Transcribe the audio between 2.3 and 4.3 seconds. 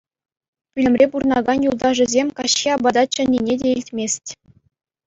каҫхи апата чӗннине те илтмест.